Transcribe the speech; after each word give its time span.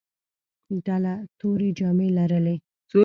ډله 0.85 1.13
تورې 1.39 1.69
جامې 1.79 2.07
لرلې. 2.17 2.55